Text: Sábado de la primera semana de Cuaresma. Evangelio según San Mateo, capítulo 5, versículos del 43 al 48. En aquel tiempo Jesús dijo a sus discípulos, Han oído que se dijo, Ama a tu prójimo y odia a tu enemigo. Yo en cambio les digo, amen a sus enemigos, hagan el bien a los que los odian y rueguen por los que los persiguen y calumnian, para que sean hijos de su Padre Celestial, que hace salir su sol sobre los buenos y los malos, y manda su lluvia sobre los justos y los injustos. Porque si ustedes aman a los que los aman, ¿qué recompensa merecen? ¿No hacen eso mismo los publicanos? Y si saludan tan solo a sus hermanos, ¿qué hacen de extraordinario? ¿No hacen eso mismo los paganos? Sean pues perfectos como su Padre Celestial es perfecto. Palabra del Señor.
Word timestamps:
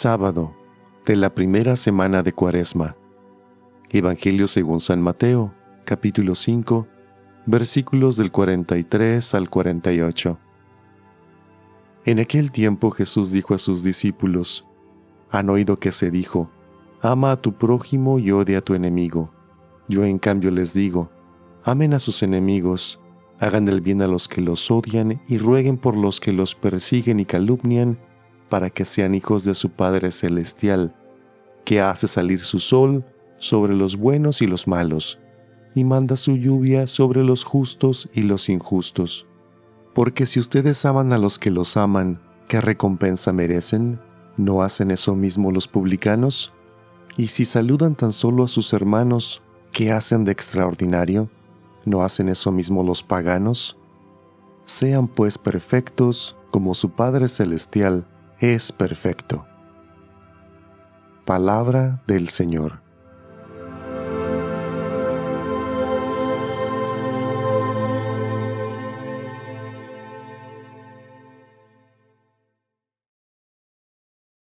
Sábado 0.00 0.54
de 1.04 1.16
la 1.16 1.34
primera 1.34 1.74
semana 1.74 2.22
de 2.22 2.32
Cuaresma. 2.32 2.94
Evangelio 3.90 4.46
según 4.46 4.78
San 4.78 5.02
Mateo, 5.02 5.52
capítulo 5.84 6.36
5, 6.36 6.86
versículos 7.46 8.16
del 8.16 8.30
43 8.30 9.34
al 9.34 9.50
48. 9.50 10.38
En 12.04 12.20
aquel 12.20 12.52
tiempo 12.52 12.92
Jesús 12.92 13.32
dijo 13.32 13.54
a 13.54 13.58
sus 13.58 13.82
discípulos, 13.82 14.68
Han 15.30 15.50
oído 15.50 15.80
que 15.80 15.90
se 15.90 16.12
dijo, 16.12 16.48
Ama 17.02 17.32
a 17.32 17.42
tu 17.42 17.54
prójimo 17.54 18.20
y 18.20 18.30
odia 18.30 18.58
a 18.58 18.60
tu 18.60 18.74
enemigo. 18.74 19.32
Yo 19.88 20.04
en 20.04 20.20
cambio 20.20 20.52
les 20.52 20.74
digo, 20.74 21.10
amen 21.64 21.92
a 21.92 21.98
sus 21.98 22.22
enemigos, 22.22 23.00
hagan 23.40 23.66
el 23.66 23.80
bien 23.80 24.00
a 24.02 24.06
los 24.06 24.28
que 24.28 24.42
los 24.42 24.70
odian 24.70 25.20
y 25.26 25.38
rueguen 25.38 25.76
por 25.76 25.96
los 25.96 26.20
que 26.20 26.32
los 26.32 26.54
persiguen 26.54 27.18
y 27.18 27.24
calumnian, 27.24 27.98
para 28.48 28.70
que 28.70 28.84
sean 28.84 29.14
hijos 29.14 29.44
de 29.44 29.54
su 29.54 29.70
Padre 29.70 30.10
Celestial, 30.10 30.94
que 31.64 31.80
hace 31.80 32.06
salir 32.06 32.40
su 32.40 32.58
sol 32.58 33.04
sobre 33.38 33.74
los 33.74 33.96
buenos 33.96 34.42
y 34.42 34.46
los 34.46 34.66
malos, 34.66 35.18
y 35.74 35.84
manda 35.84 36.16
su 36.16 36.36
lluvia 36.36 36.86
sobre 36.86 37.22
los 37.22 37.44
justos 37.44 38.08
y 38.14 38.22
los 38.22 38.48
injustos. 38.48 39.26
Porque 39.94 40.26
si 40.26 40.40
ustedes 40.40 40.84
aman 40.84 41.12
a 41.12 41.18
los 41.18 41.38
que 41.38 41.50
los 41.50 41.76
aman, 41.76 42.20
¿qué 42.48 42.60
recompensa 42.60 43.32
merecen? 43.32 44.00
¿No 44.36 44.62
hacen 44.62 44.90
eso 44.90 45.14
mismo 45.14 45.50
los 45.50 45.68
publicanos? 45.68 46.52
Y 47.16 47.28
si 47.28 47.44
saludan 47.44 47.96
tan 47.96 48.12
solo 48.12 48.44
a 48.44 48.48
sus 48.48 48.72
hermanos, 48.72 49.42
¿qué 49.72 49.92
hacen 49.92 50.24
de 50.24 50.32
extraordinario? 50.32 51.28
¿No 51.84 52.02
hacen 52.02 52.28
eso 52.28 52.52
mismo 52.52 52.82
los 52.82 53.02
paganos? 53.02 53.76
Sean 54.64 55.08
pues 55.08 55.36
perfectos 55.38 56.38
como 56.50 56.74
su 56.74 56.90
Padre 56.90 57.28
Celestial 57.28 58.06
es 58.40 58.72
perfecto. 58.72 59.46
Palabra 61.24 62.00
del 62.06 62.28
Señor. 62.28 62.87